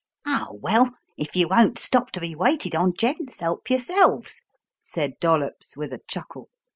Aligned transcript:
"Oh, 0.25 0.57
well, 0.59 0.95
if 1.15 1.35
you 1.35 1.47
won't 1.47 1.77
stop 1.77 2.09
to 2.13 2.19
be 2.19 2.33
waited 2.33 2.73
on, 2.73 2.93
gents, 2.97 3.39
help 3.39 3.69
yourselves!" 3.69 4.41
said 4.81 5.13
Dollops 5.19 5.77
with 5.77 5.93
a 5.93 6.01
chuckle. 6.07 6.49